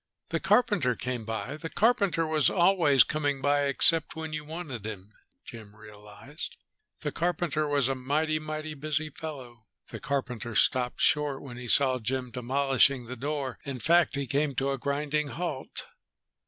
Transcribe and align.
The 0.29 0.39
carpenter 0.39 0.95
came 0.95 1.25
by. 1.25 1.57
The 1.57 1.69
carpenter 1.69 2.25
was 2.25 2.49
always 2.49 3.03
coming 3.03 3.39
by, 3.39 3.65
except 3.65 4.15
when 4.15 4.33
you 4.33 4.43
wanted 4.43 4.83
him, 4.83 5.13
Jim 5.45 5.75
realized. 5.75 6.57
The 7.01 7.11
carpenter 7.11 7.67
was 7.67 7.87
a 7.87 7.93
mighty, 7.93 8.39
mighty 8.39 8.73
busy 8.73 9.11
fellow. 9.11 9.67
The 9.89 9.99
carpenter 9.99 10.55
stopped 10.55 11.01
short 11.01 11.43
when 11.43 11.57
he 11.57 11.67
saw 11.67 11.99
Jim 11.99 12.31
demolishing 12.31 13.05
the 13.05 13.15
door. 13.15 13.59
In 13.63 13.77
fact 13.79 14.15
he 14.15 14.25
came 14.25 14.55
to 14.55 14.71
a 14.71 14.79
grinding 14.79 15.27
halt. 15.27 15.85